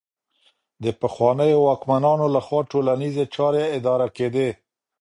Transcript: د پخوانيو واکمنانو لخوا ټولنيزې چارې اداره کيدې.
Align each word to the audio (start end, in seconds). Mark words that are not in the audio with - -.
د 0.83 0.85
پخوانيو 1.01 1.59
واکمنانو 1.67 2.25
لخوا 2.35 2.61
ټولنيزې 2.71 3.25
چارې 3.35 3.63
اداره 3.77 4.07
کيدې. 4.17 4.49